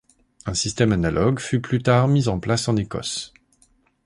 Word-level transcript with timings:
Un 0.47 0.55
système 0.55 0.93
analogue 0.93 1.37
fut 1.39 1.61
plus 1.61 1.83
tard 1.83 2.07
mis 2.07 2.27
en 2.27 2.39
place 2.39 2.67
en 2.67 2.75
Écosse. 2.75 3.35